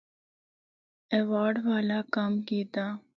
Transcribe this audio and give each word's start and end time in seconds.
ایوارڈ 1.13 1.53
والا 1.67 1.99
کم 2.13 2.31
کیتا۔ 2.47 2.85